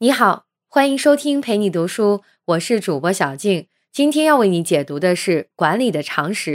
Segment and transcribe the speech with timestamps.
[0.00, 3.66] 你好，欢迎收听陪你读书，我是主播小静。
[3.90, 6.50] 今天要为你解读的是《管理的常识》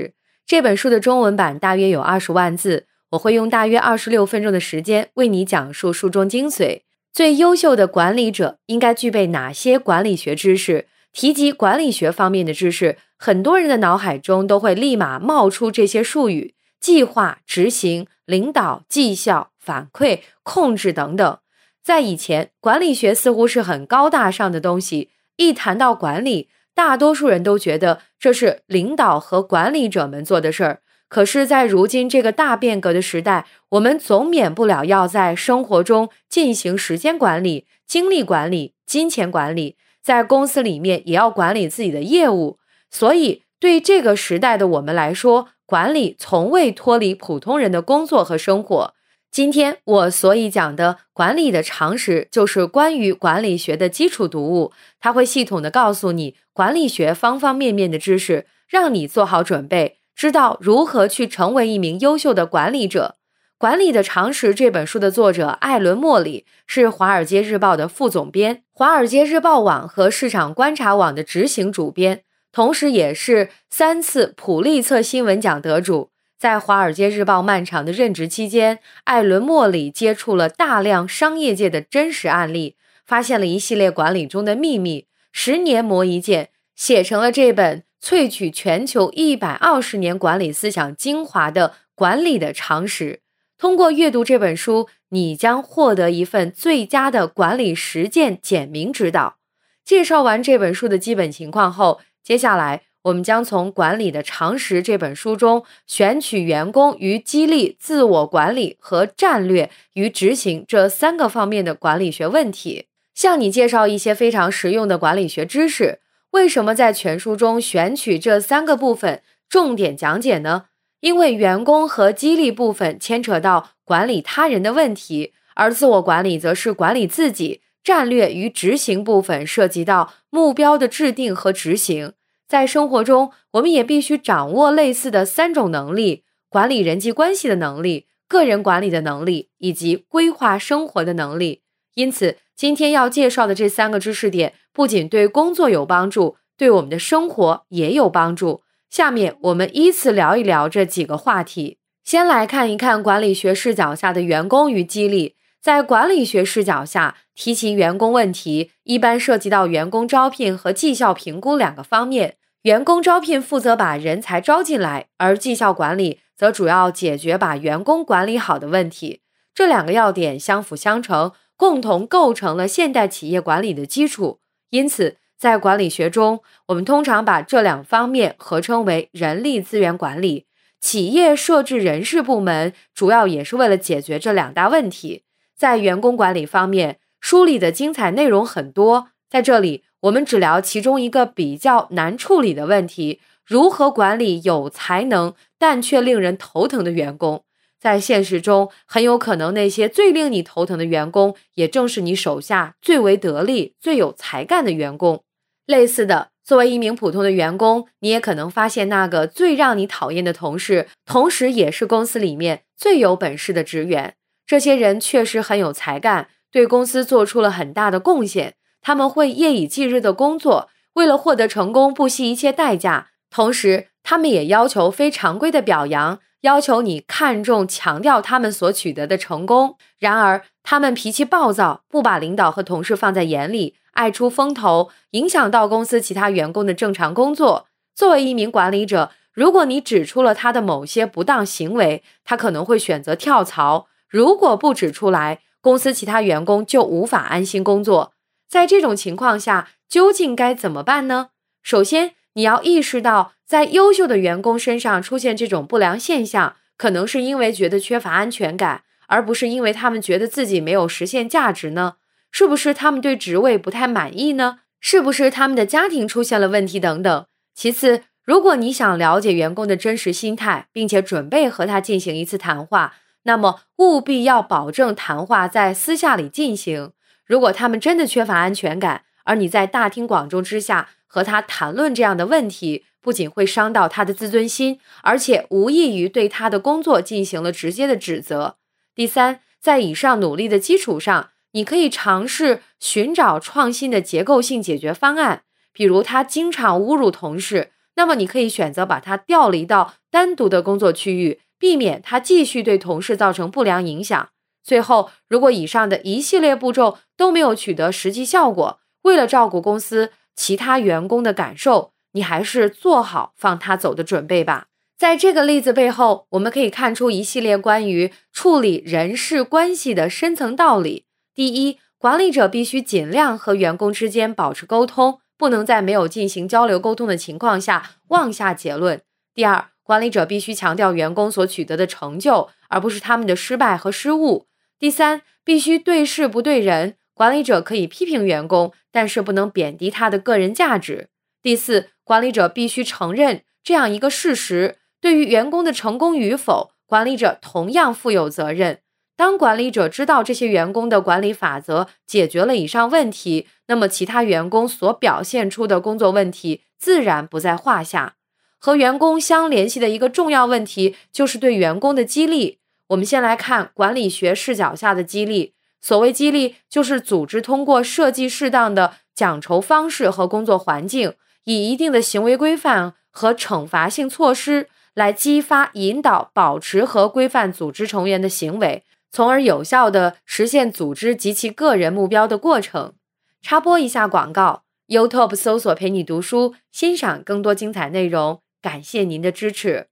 [0.45, 6.83] 这本书的中文版，大约有二十万字，我会用大约二十六分钟的时间为你讲述书中精髓。
[7.11, 10.87] 最优秀的管理者应该具备哪些管理学知识？
[11.11, 21.37] 提及管理学方面的知识，很多人的脑海中都会立马冒出这些术语：计划、执行、领导、绩效、反馈、控制等等。
[21.83, 25.09] 在以前，管理学似乎是很高大上的东西。
[25.35, 30.79] 一谈到管理，大多数人都觉得这是领导和管理者们做的事儿。
[31.09, 42.57] 可是，在如今这个大变革的时代，我们总免不了要在生活中进行时间管理、精力管理、金钱管理，在公司里面也要管理自己的业务。
[42.89, 48.93] 所以，对这个时代的我们来说，管理从未脱离普通人的工作和生活。
[49.33, 63.15] 今天我所以讲的管理的常识，就是关于管理学的基础读物，它会系统的告诉你管理学方方面面的知识，让你做好准备，知道如何去成为一名优秀的管理者。
[63.57, 76.11] 《管理的常识》这本书的作者艾伦·莫里是《华尔街日报》的副总编，《华尔街日报网》和市场观察网的执行主编，同时也是三次普利策新闻奖得主。
[76.43, 85.07] 在《华尔街日报》漫长的任职期间，艾伦·莫里接触了大量商业界的真实案例，发现了一系列管理中的秘密。
[85.31, 93.13] 十年磨一剑，写成了这本萃取全球一百二十年管理思想精华的《管理的常识》。
[93.57, 99.37] 通过阅读这本书，你将获得一份最佳的管理实践简明指导。
[99.85, 102.81] 介绍完这本书的基本情况后，接下来。
[103.03, 115.99] 我们将从《管理的常识》这本书中选取员工与激励、自我管理和战略与执行这三个方面的管理学问题，向你介绍一些非常实用的管理学知识。
[116.31, 120.65] 为什么在全书中选取这三个部分重点讲解呢？
[121.01, 127.61] 因为员工和激励部分牵扯到管理他人的问题，而自我管理则是管理自己。
[127.83, 132.13] 战略与执行部分涉及到目标的制定和执行。
[132.53, 141.63] 在生活中，我们也必须掌握类似的三种能力：管理人际关系的能力、个人管理的能力以及规划生活的能力。
[141.95, 148.61] 因此，今天要介绍的这三个知识点，不仅对工作有帮助，对我们的生活也有帮助。
[148.87, 151.79] 下面我们依次聊一聊这几个话题。
[152.03, 155.35] 先来看一看管理学视角下的员工与激励。
[155.59, 162.35] 在管理学视角下，提起员工问题，一般涉及到员工招聘和绩效评估两个方面。
[162.63, 169.21] 员工招聘负责把人才招进来，而绩效管理则主要解决把员工管理好的问题。
[169.53, 174.39] 这两个要点相辅相成，共同构成了现代企业管理的基础。
[174.69, 180.45] 因此，在管理学中，我们通常把这两方面合称为人力资源管理。
[180.79, 185.23] 企业设置人事部门，主要也是为了解决这两大问题。
[185.53, 197.43] 在员工管理方面，书里的精彩内容很多，在这里我们只聊其中一个比较难处理的问题：如何管理有才能但却令人头疼的员工？
[197.79, 205.23] 在现实中，很有可能那些最令你头疼的员工，也正是你手下最为得力、最有才干的员工。
[205.65, 214.13] 类似的，作为一名普通的员工，你也可能发现那个最让你讨厌的同事，同时也是公司里面最有本事的职员。
[214.45, 218.53] 这些人确实很有才干，对公司做出了很大的贡献。
[218.83, 223.07] 他们会夜以继日的工作，为了获得成功不惜一切代价。
[223.31, 229.77] 同时，他们也要求非常规的表扬，要求你看重、强调他们所取得的成功。
[229.97, 237.67] 然而，他们脾气暴躁，不把领导和同事放在眼里，爱出风头，影响到公司其他员工的正常工作。
[237.95, 243.87] 作为一名管理者，如果你指出了他的某些不当行为，他可能会选择跳槽。
[244.09, 248.12] 如果不指出来，公司其他员工就无法安心工作。
[248.53, 251.29] 在这种情况下，究竟该怎么办呢？
[251.63, 261.95] 首先，你要意识到，在优秀的员工身上出现这种不良现象，可能是因为觉得缺乏安全感，而不是因为他们觉得自己没有实现价值呢？
[262.29, 264.59] 是不是他们对职位不太满意呢？
[264.79, 267.25] 是不是他们的家庭出现了问题等等？
[267.55, 272.93] 其次，如果你想了解员工的真实心态，并且准备和他进行一次谈话。
[273.23, 276.91] 那么务必要保证谈话在私下里进行。
[277.25, 288.57] 如果他们真的缺乏安全感，而你在大庭广众之下和他谈论这样的问题，不仅会伤到他的自尊心，而且无异于对他的工作进行了直接的指责。
[288.93, 295.43] 第三，在以上努力的基础上，你可以尝试寻找创新的结构性解决方案。
[295.71, 304.29] 比如他经常侮辱同事，那么你可以选择把他调离到单独的工作区域，避免他继续对同事造成不良影响。
[304.63, 314.67] 最后，如果以上的一系列步骤都没有取得实际效果，为了照顾公司其他员工的感受，你还是做好放他走的准备吧。
[314.97, 321.05] 在这个例子背后，我们可以看出一系列关于处理人事关系的深层道理。
[321.35, 329.01] 第一，管理者必须尽量和员工之间保持沟通，不能在没有进行交流沟通的情况下妄下结论。
[329.33, 334.47] 第二，管理者必须强调员工所取得的成就，而不是他们的失败和失误。
[334.83, 336.95] 第三，必须对事不对人。
[337.13, 341.07] 管理者可以批评员工，但是不能贬低他的个人价值。
[341.41, 348.79] 第四，管理者必须承认这样一个事实：对于员工的成功与否，管理者同样负有责任。
[349.15, 358.15] 当管理者知道这些员工的管理法则解决了以上问题，那么其他员工所表现出的工作问题自然不在话下。
[358.59, 362.59] 和员工相联系的一个重要问题就是对员工的激励。
[362.93, 365.53] 我们先来看管理学视角下的激励。
[365.81, 382.93] 所谓激励，就是组织通过设计适当的奖酬方式和工作环境，以一定的行为规范和惩罚性措施来激发、引导、保持和规范组织成员的行为，从而有效的实现组织及其个人目标的过程。
[383.41, 388.41] 插播一下广告：YouTube 搜索“陪你读书”，欣赏更多精彩内容。
[388.61, 389.87] 感谢您的支持。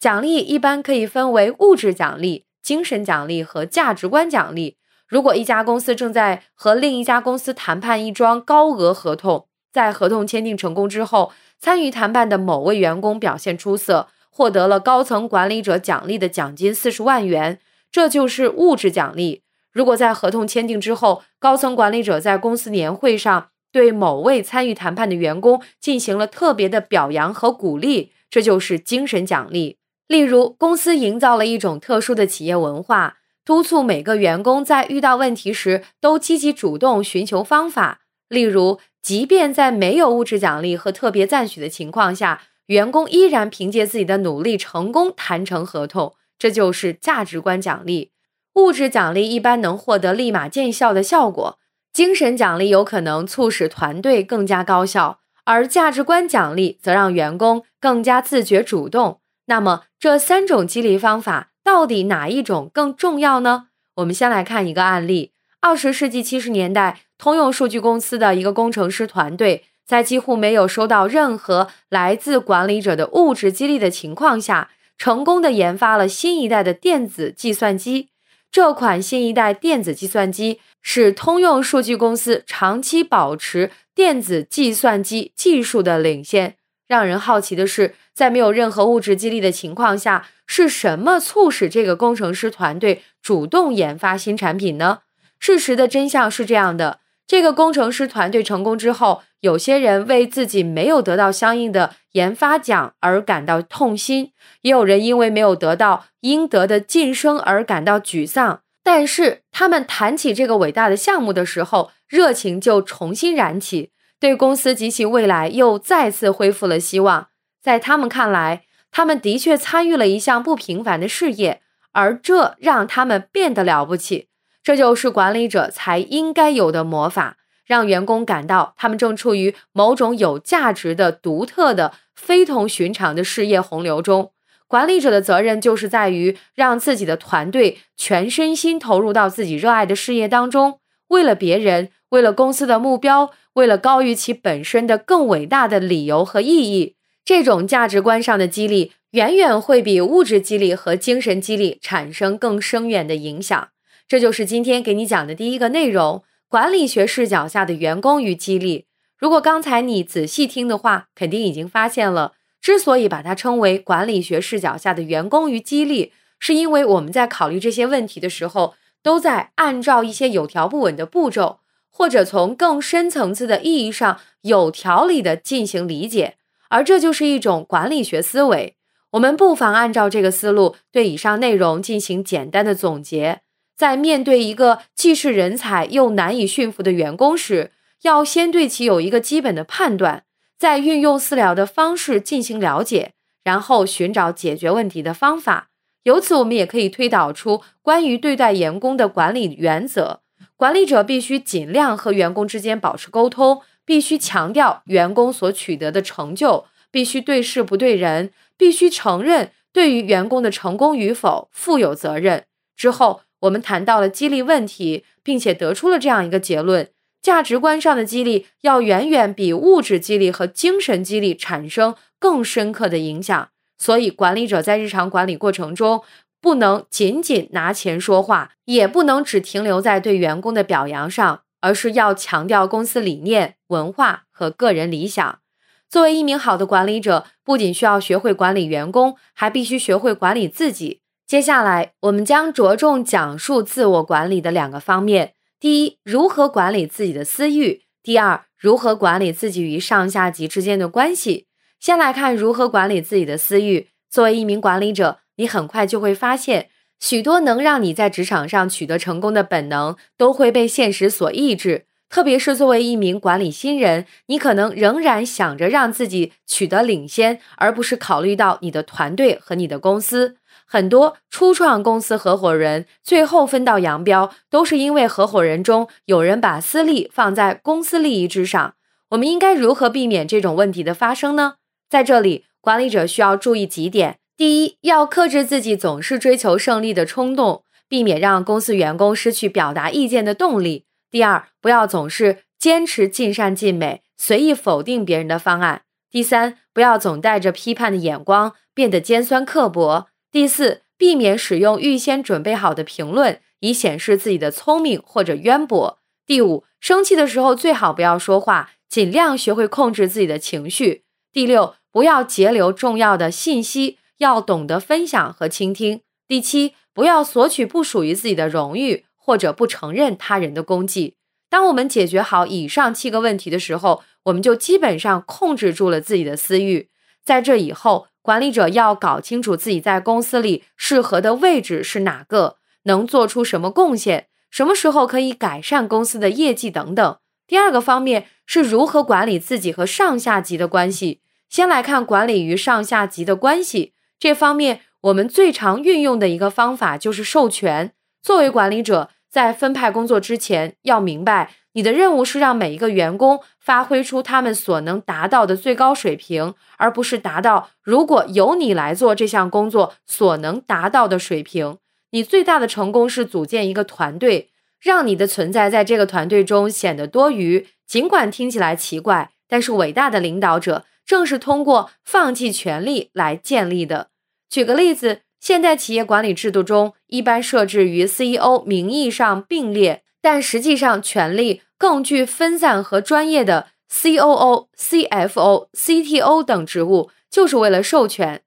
[0.00, 4.76] 奖励一般可以分为物质奖励、精神奖励和价值观奖励。
[5.08, 17.58] 如果一家公司正在和另一家公司谈判一桩高额合同，在合同签订成功之后，参与谈判的某位员工表现出色，获得了高层管理者奖励的奖金四十万元，
[17.90, 19.42] 这就是物质奖励。
[19.72, 29.77] 如果在合同签订之后，高层管理者在公司年会上对某位参与谈判的员工进行了特别的表扬和鼓励，这就是精神奖励。
[30.08, 38.00] 例如，公司营造了一种特殊的企业文化，督促每个员工在遇到问题时都积极主动寻求方法。
[38.28, 48.12] 例如，即便在没有物质奖励和特别赞许的情况下，员工依然凭借自己的努力成功谈成合同，这就是价值观奖励。
[48.54, 51.58] 物质奖励一般能获得立马见效的效果，
[51.92, 59.20] 精神奖励有可能促使团队更加高效，而价值观奖励则让员工更加自觉主动。
[59.48, 63.68] 那么这三种激励方法到底哪一种更重要呢？
[63.96, 78.10] 我们先来看一个案例：二十世纪七十年代，通用数据公司的一个工程师团队，在几乎没有收到任何来自管理者的物质激励的情况下，成功的研发了新一代的电子计算机。
[78.50, 86.54] 这款新一代电子计算机使通用数据公司长期保持电子计算机技术的领先。
[86.86, 95.02] 让人好奇的是，在没有任何物质激励的情况下，是什么促使这个工程师团队主动研发新产品呢？
[95.38, 96.98] 事实的真相是这样的：
[97.28, 104.32] 这个工程师团队成功之后，有些人为自己没有得到相应的研发奖而感到痛心，
[104.62, 108.62] 也有人因为没有得到应得的晋升而感到沮丧。
[108.82, 113.92] 但是，他们谈起这个伟大的项目的时候，热情就重新燃起。
[114.18, 117.28] 对公司及其未来又再次恢复了希望。
[117.60, 121.60] 在他们看来，他们的确参与了一项不平凡的事业，
[121.92, 124.28] 而这让他们变得了不起。
[124.62, 127.36] 这就是管理者才应该有的魔法，
[127.66, 134.32] 让员工感到他们正处于某种有价值的、独特的、非同寻常的事业洪流中。
[134.66, 143.30] 管理者的责任就是在于让自己的团队全身心投入到自己热爱的事业当中，为了别人，为了公司的目标。
[143.54, 146.94] 为了高于其本身的更伟大的理由和意义，
[147.28, 153.68] 这种价值观上的激励远远会比物质激励和精神激励产生更深远的影响。
[154.08, 158.86] 这就是今天给你讲的第一个内容：管理学视角下的员工与激励。
[159.18, 162.32] 如果刚才你仔细听的话，肯定已经发现了，
[162.62, 171.60] 之所以把它称为管理学视角下的员工与激励，是因为我们在考虑这些问题的时候，都在按照一些有条不紊的步骤。
[171.90, 176.36] 或者从更深层次的意义上有条理的进行理解，
[176.68, 178.76] 而这就是一种管理学思维。
[179.12, 183.40] 我们不妨按照这个思路对以上内容进行简单的总结。
[183.76, 187.70] 在面对一个既是人才又难以驯服的员工时，
[188.02, 190.24] 要先对其有一个基本的判断，
[190.58, 193.12] 再运用私聊的方式进行了解，
[193.44, 195.70] 然后寻找解决问题的方法。
[196.02, 200.20] 由此，我们也可以推导出关于对待员工的管理原则。
[200.56, 212.44] 管理者必须尽量和员工之间保持沟通，必须强调员工所取得的成就，必须对事不对人，必须承认对于员工的成功与否负有责任。
[212.76, 216.90] 之后，我们谈到了激励问题，并且得出了这样一个结论：
[217.22, 223.48] 价值观上的激励要远远比物质激励和精神激励产生更深刻的影响。
[223.78, 226.02] 所以，管理者在日常管理过程中，
[226.42, 235.40] 不能仅仅拿钱说话，也不能只停留在对员工的表扬上，而是要强调公司理念、文化和个人理想。
[235.88, 241.00] 作为一名好的管理者，不仅需要学会管理员工，还必须学会管理自己。
[241.26, 251.46] 接下来，我们将着重讲述自我管理的两个方面：第一，如何管理自己的私欲；第二，如何管理自己与上下级之间的关系。
[251.80, 253.88] 先来看如何管理自己的私欲。
[254.10, 261.86] 作为一名管理者，你很快就会发现，许多能让你在职场上取得成功的本能都会被现实所抑制。
[262.10, 270.36] 特别是作为一名管理新人，你可能仍然想着让自己取得领先，而不是考虑到你的团队和你的公司。
[270.64, 278.74] 很多初创公司合伙人最后分道扬镳，都是因为合伙人中有人把私利放在公司利益之上。
[279.10, 281.54] 我们应该如何避免这种问题的发生呢？
[281.90, 311.02] 在这里，管理者需要注意几点：第一，要克制自己总是追求胜利的冲动，避免让公司员工失去表达意见的动力；第二，不要总是坚持尽善尽美，随意否定别人的方案；第三，不要总带着批判的眼光，变得尖酸刻薄；第四，避免使用预先准备好的评论，以显示自己的聪明或者渊博；第五，生气的时候最好不要说话，尽量学会控制自己的情绪；
[311.32, 311.74] 第六。
[311.90, 316.02] 不要截留重要的信息，要懂得分享和倾听。
[316.26, 321.16] 第七，不要索取不属于自己的荣誉，或者不承认他人的功绩。
[321.48, 326.90] 当我们解决好以上七个问题的时候，我们就基本上控制住了自己的私欲。
[327.24, 337.18] 在这以后，管理者要搞清楚自己在公司里适合的位置是哪个，能做出什么贡献，什么时候可以改善公司的业绩等等。
[337.46, 341.22] 第二个方面是如何管理自己和上下级的关系。
[341.48, 347.92] 先来看管理与上下级的关系这方面，我们最常运用的一个方法就是授权。
[348.20, 361.78] 作为管理者，在分派工作之前，要明白你的任务是让每一个员工发挥出他们所能达到的最高水平，而不是达到如果由你来做这项工作所能达到的水平。
[362.10, 367.68] 你最大的成功是组建一个团队，让你的存在在这个团队中显得多余。
[367.86, 370.84] 尽管听起来奇怪，但是伟大的领导者。
[371.08, 374.10] 正是通过放弃权力来建立的。
[374.50, 388.42] 举个例子，现代企业管理制度中一般设置与 CEO 名义上并列，但实际上权力更具分散和专业的 COO、CFO、CTO 等职务，就是为了授权，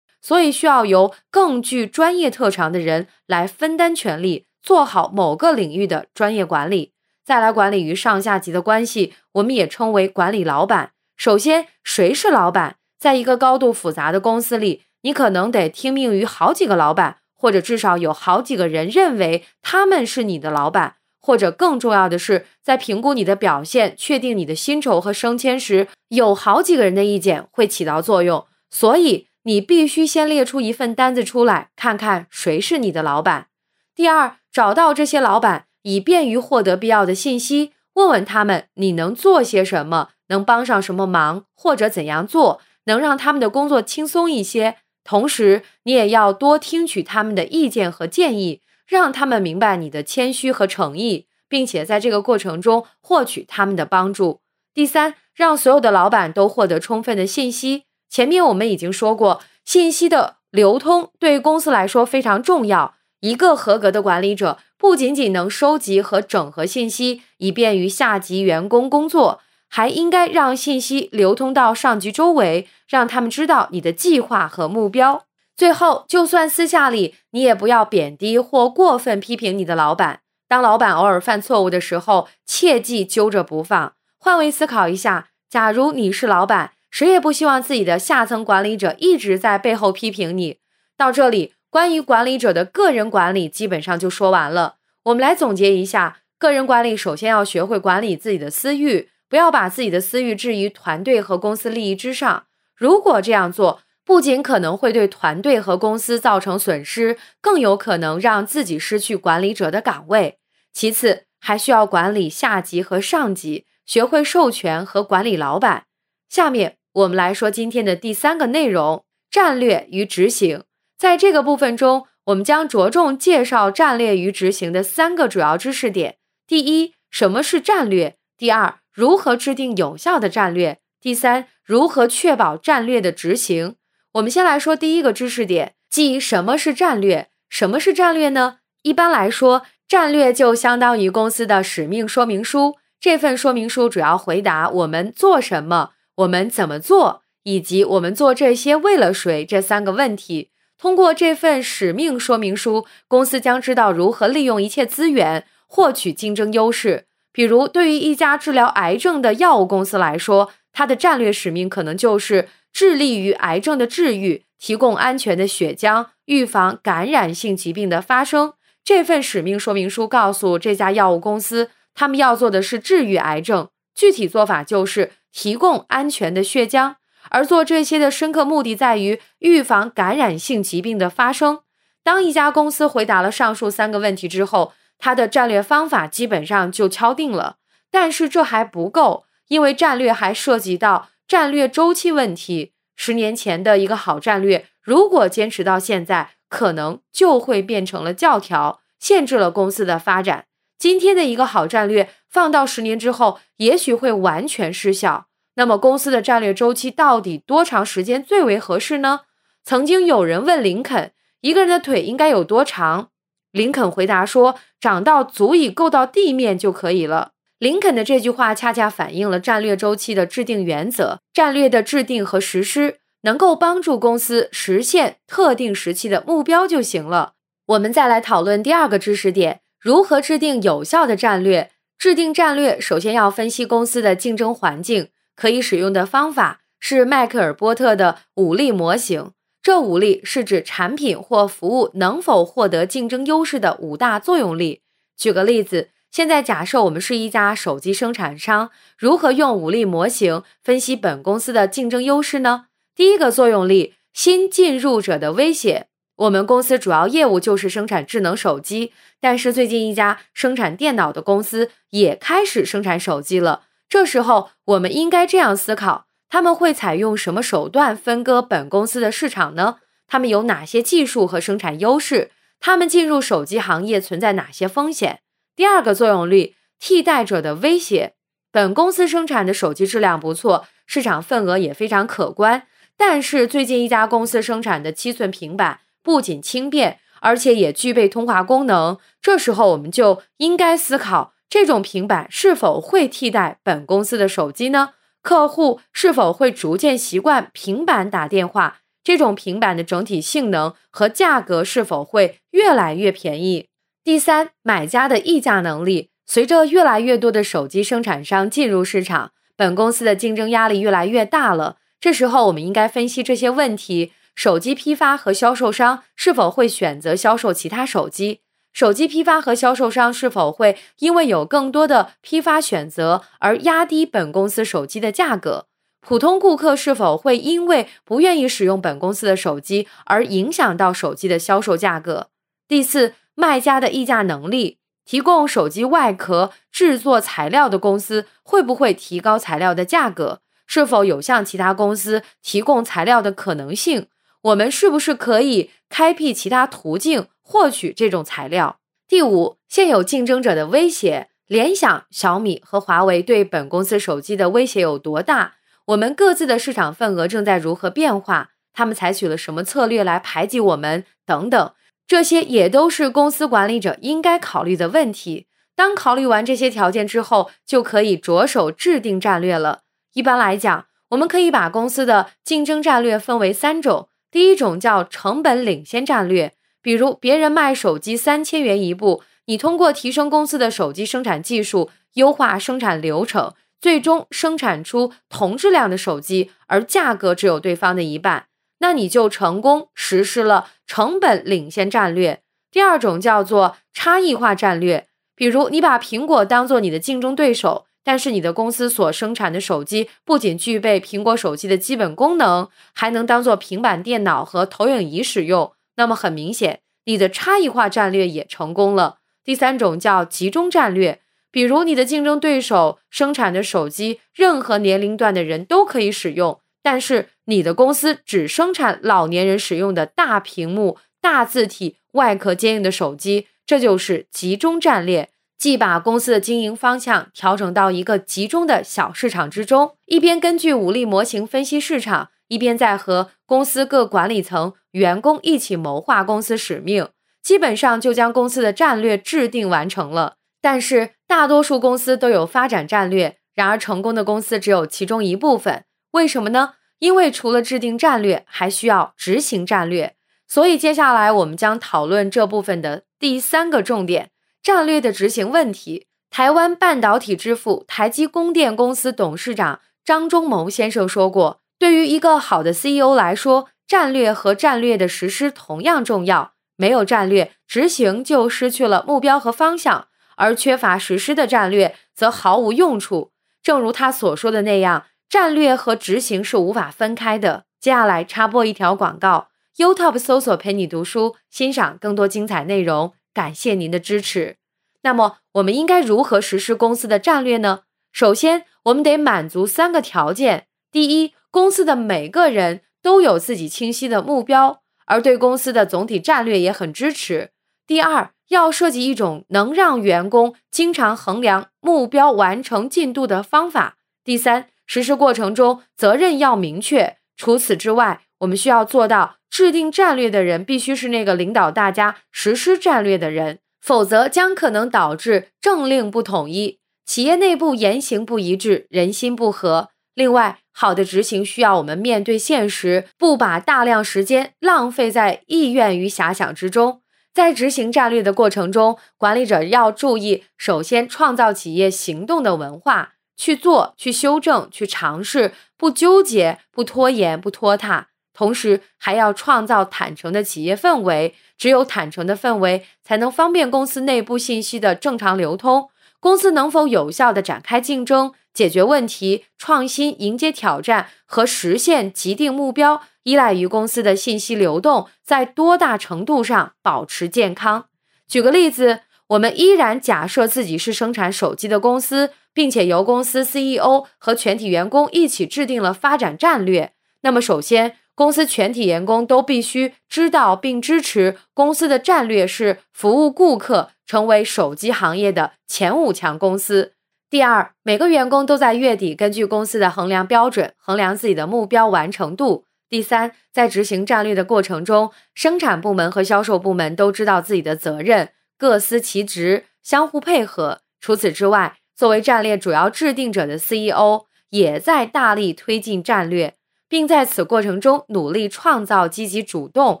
[0.20, 6.92] 所以需要由更具专业特长的人来分担权力，做好某个领域的专业管理。
[7.24, 10.90] 再来管理与上下级的关系，我们也称为管理老板。
[11.16, 12.76] 首先，谁是老板？
[12.98, 20.96] 在一个高度复杂的公司里，你可能得听命于好几个老板，或者至少有好几个人认为他们是你的老板。
[21.18, 28.46] 或者更重要的是，在评估你的表现、确定你的薪酬和升迁时，有好几个人的意见会起到作用。
[28.70, 33.48] 所以，你必须先列出一份单子出来，看看谁是你的老板。
[33.92, 37.72] 第二，找到这些老板，以便于获得必要的信息。
[37.96, 40.10] 问问他们，你能做些什么？
[40.28, 44.76] 能帮上什么忙，或者怎样做能让他们的工作轻松一些？
[45.02, 54.40] 同时，你也要多听取他们的意见和建议，让他们明白你的谦虚和诚意，并且在这个过程中获取他们的帮助。
[54.74, 57.84] 第三，让所有的老板都获得充分的信息。
[58.10, 62.94] 前面我们已经说过，信息的流通对公司来说非常重要。
[63.26, 69.40] 一个合格的管理者不仅仅能收集和整合信息，以便于下级员工工作。
[69.68, 75.24] 还应该让信息流通到上级周围，让他们知道你的计划和目标。
[75.56, 80.20] 最后，就算私下里，你也不要贬低或过分批评你的老板。
[80.46, 83.94] 当老板偶尔犯错误的时候，切记揪着不放。
[84.18, 90.58] 换位思考一下，假如你是老板，谁也不希望自己的下层管理者一直在背后批评你。
[90.96, 94.76] 到这里，关于管理者的个人管理基本上就说完了。
[95.02, 99.10] 我们来总结一下：个人管理首先要学会管理自己的私欲。
[99.28, 102.46] 不要把自己的私欲置于团队和公司利益之上。
[102.74, 110.38] 如果这样做，不仅可能会对团队和公司造成损失，更有可能让自己失去管理者的岗位。
[110.72, 115.84] 其次，还需要管理下级和上级，学会授权和管理老板。
[116.30, 120.62] 下面我们来说今天的第三个内容：战略与执行。
[120.98, 126.16] 在这个部分中，我们将着重介绍战略与执行的三个主要知识点。
[126.46, 128.16] 第一，什么是战略？
[128.38, 130.78] 第二，如何制定有效的战略？
[131.00, 133.76] 第三，如何确保战略的执行？
[134.14, 137.28] 我们先来说第一个知识点，即什么是战略？
[137.48, 138.58] 什么是战略呢？
[138.82, 142.76] 一般来说，战略就相当于公司的使命说明书。
[142.98, 150.50] 这份说明书主要回答我们做什么、我们怎么做，以及我们做这些为了谁这三个问题。
[150.78, 157.06] 通过这份使命说明书，公司将知道如何利用一切资源获取竞争优势。
[157.32, 168.54] 比如，对于一家治疗癌症的药物公司来说，它的战略使命可能就是致力于癌症的治愈，提供安全的血浆，预防感染性疾病的发生。
[168.84, 176.94] 这份使命说明书告诉这家药物公司，他们要做的是治愈癌症，具体做法就是提供安全的血浆。
[177.30, 181.60] 而做这些的深刻目的在于预防感染性疾病的发生。
[182.02, 187.56] 当一家公司回答了上述三个问题之后，它的战略方法基本上就敲定了。
[187.90, 192.72] 但是这还不够，因为战略还涉及到战略周期问题。
[192.94, 200.46] 十年前的一个好战略，如果坚持到现在，可能就会变成了教条，限制了公司的发展。
[200.78, 205.26] 今天的一个好战略，放到十年之后，也许会完全失效。
[205.56, 209.20] 那么，公司的战略周期到底多长时间最为合适呢？
[209.64, 213.08] 曾经有人问林肯，一个人的腿应该有多长？
[213.50, 217.32] 林肯回答说，长到足以够到地面就可以了。
[217.58, 222.98] 林肯的这句话恰恰反映了战略周期的制定原则：战略的制定和实施。
[223.22, 227.32] 能够帮助公司实现特定时期的目标就行了。
[227.66, 231.72] 我们再来讨论第二个知识点：如何制定有效的战略。
[231.98, 239.30] 制定战略首先要分析公司的竞争环境，可以使用的方法是迈克尔波特的五力模型。
[239.62, 244.80] 这五力是指产品或服务能否获得竞争优势的五大作用力。
[245.16, 252.66] 举个例子，现在假设我们是一家手机生产商，如何用五力模型分析本公司的竞争优势呢？
[252.94, 255.88] 第一个作用力，新进入者的威胁。
[256.14, 263.64] 我们公司主要业务就是生产智能手机，但是最近一家生产电脑的公司也开始生产手机了。
[263.88, 269.76] 这时候，我们应该这样思考：他们会采用什么手段分割本公司的市场呢？
[270.08, 272.30] 他们有哪些技术和生产优势？
[272.60, 275.20] 他们进入手机行业存在哪些风险？
[275.54, 278.14] 第二个作用力，替代者的威胁。
[278.50, 282.66] 本公司生产的手机质量不错，市场份额也非常可观。
[282.96, 288.98] 但是最近一家公司生产的七寸平板不仅轻便，而且也具备通话功能。
[289.20, 294.90] 这时候我们就应该思考，这种平板是否会替代本公司的手机呢？
[295.22, 298.78] 客户是否会逐渐习惯平板打电话？
[299.02, 303.68] 这种平板的整体性能和价格是否会越来越便宜？
[304.02, 306.10] 第三，买家的议价能力。
[306.26, 311.76] 随着越来越多的手机生产商进入市场，本公司的竞争压力越来越大了。
[312.00, 318.40] 这时候，我们应该分析这些问题：手机批发和销售商是否会选择销售其他手机？
[318.76, 325.64] 手机批发和销售商是否会因为有更多的批发选择而压低本公司手机的价格？
[326.02, 332.28] 普通顾客是否会因为不愿意使用本公司的手机而影响到手机的销售价格？
[332.68, 340.42] 第四，卖家的议价能力，提供手机外壳制作材料的公司会不会提高材料的价格？
[340.66, 344.08] 是否有向其他公司提供材料的可能性？
[344.42, 348.80] 我们是不是可以开辟其他途径获取这种材料？
[349.06, 355.54] 第五，现有竞争者的威胁，联想、小米和华为对本公司手机的威胁有多大？
[355.86, 358.50] 我们各自的市场份额正在如何变化？
[358.72, 361.04] 他们采取了什么策略来排挤我们？
[361.24, 361.72] 等等，
[362.08, 365.46] 这些也都是公司管理者应该考虑的问题。
[365.76, 369.82] 当考虑完这些条件之后，就可以着手制定战略了。
[370.14, 374.08] 一般来讲，我们可以把公司的竞争战略分为三种。
[374.32, 376.52] 第一种叫成本领先战略，
[376.86, 388.46] 比如别人卖手机三千元一部，你通过提升公司的手机生产技术，优化生产流程，最终生产出同质量的手机，而价格只有对方的一半，
[388.78, 392.42] 那你就成功实施了成本领先战略。
[392.70, 397.86] 第二种叫做差异化战略，比如你把苹果当做你的竞争对手。
[398.04, 405.72] 但是你的公司所生产的手机不仅具备苹果手机的基本功能，还能当做平板电脑和投影仪使用。
[405.96, 409.18] 那么很明显，你的差异化战略也成功了。
[409.44, 425.30] 第三种叫集中战略，比如，你的竞争对手生产的手机，任何年龄段的人都可以使用，但是你的公司只生产老年人使用的大屏幕、大字体、外壳坚硬的手机，这就是集中战略。
[425.56, 437.08] 既把公司的经营方向调整到一个集中的小市场之中，一边根据武力模型分析市场，一边在和公司各管理层、员工一起谋划公司使命，
[437.42, 440.36] 基本上就将公司的战略制定完成了。
[440.60, 445.84] 但是大多数公司都有发展战略，然而成功的公司只有其中一部分。
[446.12, 446.74] 为什么呢？
[446.98, 450.14] 因为除了制定战略，还需要执行战略。
[450.48, 454.30] 所以接下来我们将讨论这部分的第三个重点。
[454.62, 456.06] 战略的执行问题。
[456.28, 466.52] 台湾半导体之父、台积供电公司董事长张忠谋先生说过：“对于一个好的 CEO 来说，战略和战略的实施同样重要。
[466.76, 473.32] 没有战略，执行就失去了目标和方向；而缺乏实施的战略，则毫无用处。
[473.62, 483.12] 正如他所说的那样，战略和执行是无法分开的。”接下来插播一条广告：YouTube 搜索“陪你读书”，欣赏更多精彩内容。
[483.32, 484.56] 感谢您的支持。
[485.02, 487.80] 那么，我们应该如何实施公司的战略呢？
[488.12, 497.48] 首先，我们得满足三个条件：第一，公司的每个人都有自己清晰的目标，而对公司的总体战略也很支持；
[497.86, 507.16] 第二，要设计一种能让员工经常衡量目标完成进度的方法；第三，实施过程中责任要明确。
[507.38, 509.36] 除此之外，我们需要做到。
[509.48, 519.88] 制定战略的人必须是那个领导大家实施战略的人，否则将可能导致政令不统一，企业内部言行不一致，人心不和。
[520.14, 527.00] 另外，好的执行需要我们面对现实，不把大量时间浪费在意愿与遐想之中。
[527.32, 538.08] 在执行战略的过程中，管理者要注意：首先，创造企业行动的文化，去做、去修正、去尝试，不纠结、不拖延、不拖沓。
[538.34, 545.88] 同时还要创造坦诚的企业氛围，只有坦诚的氛围，才能方便公司内部信息的正常流通。
[546.26, 557.84] 公司能否有效地展开竞争、解决问题、创新、迎接挑战和实现既定目标，依赖于公司的信息流动在多大程度上保持健康。
[558.26, 566.94] 举个例子，我们依然假设自己是生产手机的公司，并且由公司 CEO 和全体员工一起制定了发展战略。
[567.20, 576.94] 那么，首先，公司全体员工都必须知道并支持公司的战略是服务顾客，成为手机行业的前五强公司。
[577.28, 582.64] 第二，每个员工都在月底根据公司的衡量标准衡量自己的目标完成度。
[582.88, 590.80] 第三，在执行战略的过程中，生产部门和销售部门都知道自己的责任，各司其职，相互配合。
[591.00, 596.54] 除此之外，作为战略主要制定者的 CEO 也在大力推进战略。
[596.88, 600.00] 并在此过程中努力创造积极主动、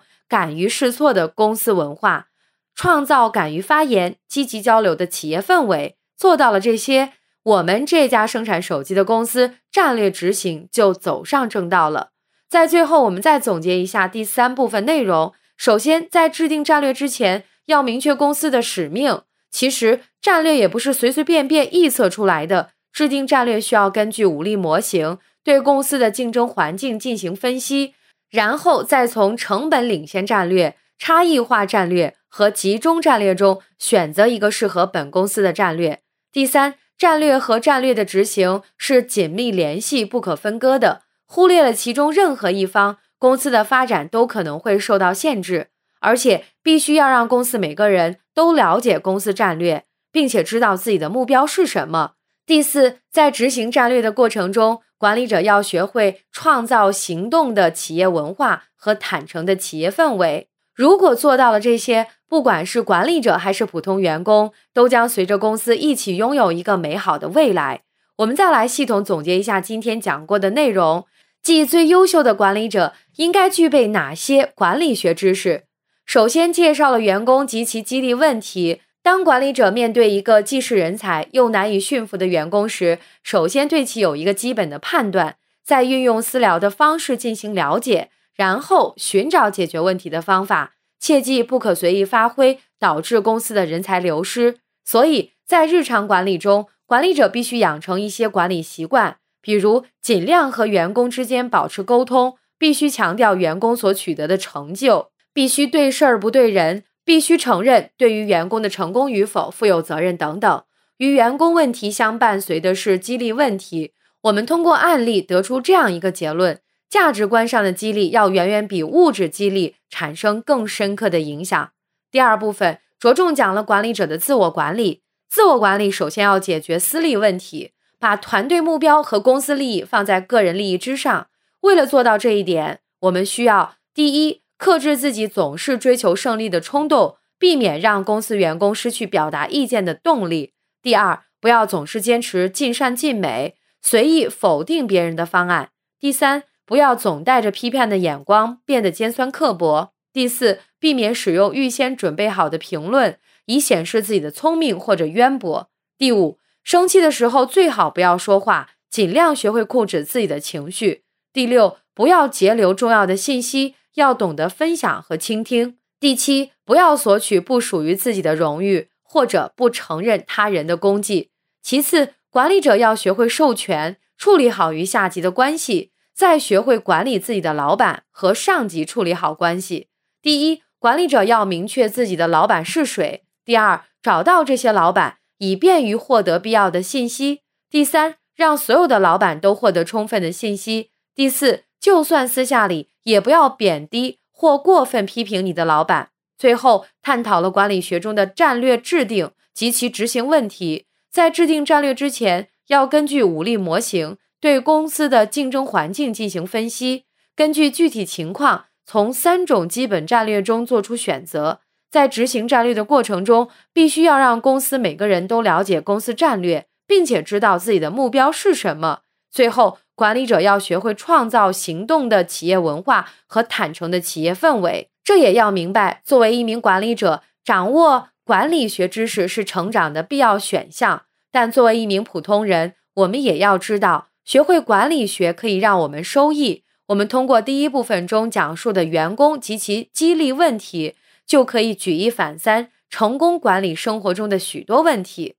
[0.28, 2.28] 敢于试错的公司文化，
[2.74, 5.96] 创造敢于发言、积极交流的企业氛围。
[6.16, 12.10] 做到了这些，我们这家生产手机的公司战略执行就走上正道了。
[12.48, 15.32] 在最后，我们再总结一下第三部分内容。
[15.56, 19.22] 首先，在制定战略之前，要明确公司的使命。
[19.50, 25.18] 其实，战略也不是随随便便臆测出来的，制定战略需要根据武力模型。
[25.46, 27.94] 对公司的竞争环境进行分析，
[28.28, 36.00] 然后再从成本领先战略、差异化战略和集中战略中选择一个适合本公司的战略。
[36.32, 41.02] 第三，战略和战略的执行是紧密联系、不可分割的。
[41.26, 45.68] 忽略了其中任何一方，公司的发展都可能会受到限制。
[46.00, 52.14] 而且，必须要让公司每个人都了解公司战略，并且知道自己的目标是什么。
[52.46, 60.46] 第四，在执行战略的过程中，管理者要学会创造行动的企业文化和坦诚的企业氛围。
[60.72, 67.82] 如果做到了这些，不管是管理者还是普通员工，都将随着公司一起拥有一个美好的未来。
[68.18, 71.06] 我们再来系统总结一下今天讲过的内容，
[71.42, 75.64] 即最优秀的管理者应该具备哪些管理学知识。
[76.04, 78.82] 首先，介绍了员工及其激励问题。
[79.06, 90.72] 当管理者面对一个既是人才又难以驯服的员工时，首先对其有一个基本的判断，再运用私聊的方式进行了解，然后寻找解决问题的方法。
[90.98, 94.56] 切记不可随意发挥，导致公司的人才流失。
[94.84, 106.82] 所以在日常管理中，管理者必须养成一些管理习惯，比如尽量和员工之间保持沟通，必须强调员工所取得的成就，必须对事儿不对人。
[107.06, 110.62] 必须承认对于员工的成功与否负有责任等等。
[110.98, 113.92] 与员工问题相伴随的是激励问题。
[114.22, 121.70] 我们通过案例得出这样一个结论：价值观上的激励要远远比物质激励产生更深刻的影响。
[122.10, 125.02] 第二部分着重讲了管理者的自我管理。
[125.28, 131.28] 自我管理首先要解决私利问题，把团队目标和公司利益放在个人利益之上。
[131.60, 153.18] 为了做到这一点，我们需要第一，克制自己总是追求胜利的冲动，避免让公司员工失去表达意见的动力；第二，不要总是坚持尽善尽美，随意否定别人的方案；第三，不要总带着批判的眼光，变得尖酸刻薄；第四，避免使用预先准备好的评论。
[153.48, 155.70] 以显示自己的聪明或者渊博。
[155.96, 161.04] 第五，生气的时候最好不要说话，尽量学会控制自己的情绪。
[161.32, 165.76] 第六，不要截留重要的信息，要懂得分享和倾听。
[166.00, 171.30] 第七，不要索取不属于自己的荣誉，或者不承认他人的功绩。
[171.62, 179.88] 其次，管理者要学会授权，处理好与下级的关系，再学会管理自己的老板和上级，处理好关系。
[180.20, 183.24] 第一，管理者要明确自己的老板是谁。
[183.44, 187.40] 第二，找到这些老板，以便于获得必要的信息。
[187.70, 190.90] 第三，让所有的老板都获得充分的信息。
[191.14, 196.10] 第四，就算私下里也不要贬低或过分批评你的老板。
[196.36, 200.86] 最后，探讨了管理学中的战略制定及其执行问题。
[201.10, 211.60] 在制定战略之前，要根据武力模型对公司的竞争环境进行分析，根据具体情况，从三种基本战略中做出选择。
[211.88, 219.00] 在执行战略的过程中，必须要让公司每个人都了解公司战略，并且知道自己的目标是什么。
[219.30, 224.90] 最后，管理者要学会创造行动的企业文化和坦诚的企业氛围。
[225.02, 231.06] 这也要明白，作为一名管理者，掌握管理学知识是成长的必要选项。
[231.32, 236.62] 但作为一名普通人，我们也要知道，学会管理学可以让我们收益。
[236.86, 240.94] 我们通过第一部分中讲述的员工及其激励问题。
[241.26, 245.34] 就可以举一反三，成功管理生活中的许多问题。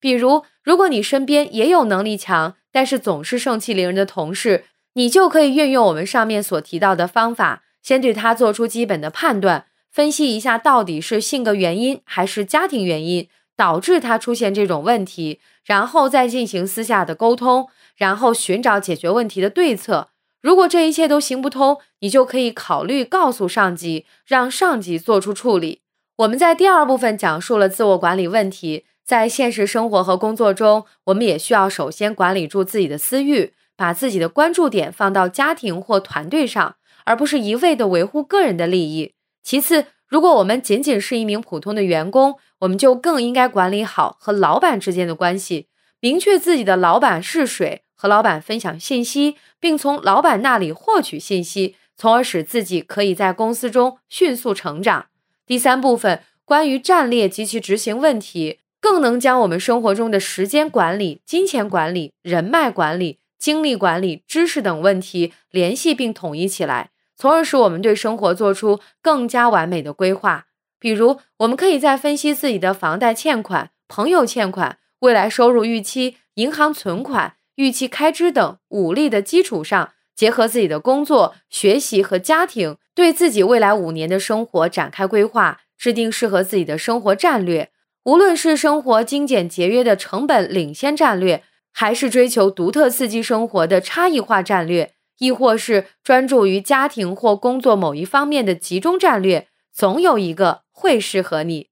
[0.00, 20.08] 比如，如果你身边也有能力强但是总是盛气凌人的同事，你就可以运用我们上面所提到的方法，先对他做出基本的判断，分析一下到底是性格原因还是家庭原因导致他出现这种问题，然后再进行私下的沟通，然后寻找解决问题的对策。
[20.40, 25.82] 如果这一切都行不通，你就可以考虑告诉上级，让上级做出处理。
[26.16, 39.12] 我们在第二部分讲述了自我管理问题，在现实生活和工作中，我们也需要首先管理住自己的私欲，把自己的关注点放到家庭或团队上，而不是一味的维护个人的利益。
[39.42, 45.66] 其次，如果我们仅仅是一名普通的员工，我们就更应该管理好和老板之间的关系，
[46.00, 47.82] 明确自己的老板是谁。
[47.94, 55.08] 和老板分享信息，并从老板那里获取信息，从而使自己可以在公司中迅速成长。
[55.44, 70.46] 第三部分关于战略及其执行问题，更能将我们生活中的时间管理、金钱管理、人脉管理、精力管理、知识等问题联系并统一起来，从而使我们对生活做出更加完美的规划。
[70.80, 77.36] 比如，我们可以在分析自己的房贷欠款、朋友欠款、未来收入预期、银行存款。
[77.56, 87.70] 预期开支等五力的基础上，结合自己的工作、学习和家庭，对自己未来五年的生活展开规划，制定适合自己的生活战略。
[88.04, 101.68] 无论是生活精简节约的成本领先战略，还是追求独特刺激生活的差异化战略，亦或是专注于家庭或工作某一方面的集中战略，总有一个会适合你。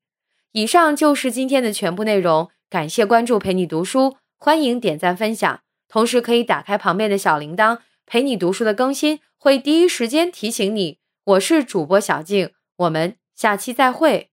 [0.53, 5.61] 以上就是今天的全部内容，感谢关注，陪你读书，欢迎点赞分享。
[5.89, 10.99] 同时可以打开旁边的小铃铛，陪你读书的更新会第一时间提醒你。
[11.25, 14.30] 我是主播小静，我们下期再会。